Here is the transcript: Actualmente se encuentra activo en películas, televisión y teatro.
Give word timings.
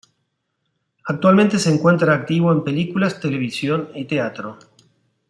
Actualmente 1.05 1.59
se 1.59 1.71
encuentra 1.71 2.15
activo 2.15 2.51
en 2.51 2.63
películas, 2.63 3.19
televisión 3.19 3.89
y 3.93 4.05
teatro. 4.05 4.57